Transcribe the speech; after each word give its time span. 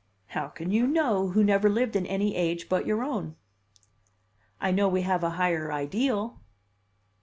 "How 0.29 0.47
can 0.47 0.71
you 0.71 0.87
know, 0.87 1.27
who 1.29 1.43
never 1.43 1.69
lived 1.69 1.95
in 1.95 2.07
any 2.07 2.35
age 2.35 2.67
but 2.67 2.87
your 2.87 3.03
own?" 3.03 3.35
"I 4.59 4.71
know 4.71 4.87
we 4.89 5.03
have 5.03 5.23
a 5.23 5.29
higher 5.37 5.71
ideal." 5.71 6.41